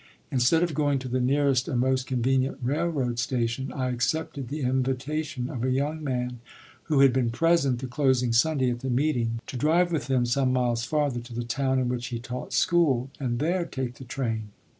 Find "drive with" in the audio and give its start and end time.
9.57-10.07